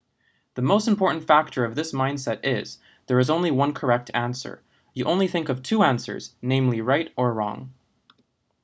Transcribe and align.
the 0.55 0.63
most 0.63 0.87
important 0.87 1.27
factor 1.27 1.63
of 1.63 1.75
this 1.75 1.91
mindset 1.93 2.39
is 2.43 2.79
there 3.05 3.19
is 3.19 3.29
only 3.29 3.51
one 3.51 3.71
correct 3.71 4.09
answer 4.15 4.63
you 4.95 5.05
only 5.05 5.27
think 5.27 5.47
of 5.47 5.61
two 5.61 5.83
answers 5.83 6.33
namely 6.41 6.81
right 6.81 7.13
or 7.15 7.31
wrong 7.31 7.71